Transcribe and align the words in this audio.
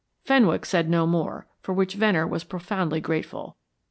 Fenwick 0.25 0.65
said 0.65 0.89
no 0.89 1.05
more, 1.05 1.45
for 1.61 1.73
which 1.73 1.93
Venner 1.93 2.25
was 2.25 2.43
profoundly 2.43 2.99
grateful. 3.01 3.55